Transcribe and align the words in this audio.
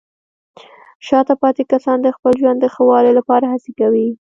شاته 1.07 1.33
پاتې 1.41 1.63
کسان 1.71 1.97
د 2.01 2.07
خپل 2.15 2.33
ژوند 2.41 2.59
د 2.61 2.65
ښه 2.73 2.83
والي 2.89 3.11
لپاره 3.19 3.45
هڅې 3.53 3.71
کوي. 3.79 4.07